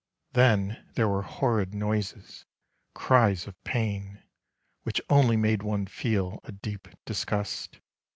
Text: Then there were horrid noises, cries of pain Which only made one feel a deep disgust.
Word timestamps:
Then 0.33 0.83
there 0.95 1.07
were 1.07 1.21
horrid 1.21 1.75
noises, 1.75 2.45
cries 2.95 3.45
of 3.45 3.63
pain 3.63 4.23
Which 4.81 4.99
only 5.11 5.37
made 5.37 5.61
one 5.61 5.85
feel 5.85 6.39
a 6.43 6.51
deep 6.51 6.87
disgust. 7.05 7.79